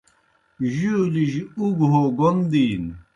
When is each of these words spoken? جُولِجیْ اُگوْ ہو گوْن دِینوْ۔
جُولِجیْ 0.75 1.41
اُگوْ 1.59 1.87
ہو 1.91 2.03
گوْن 2.17 2.37
دِینوْ۔ 2.51 2.91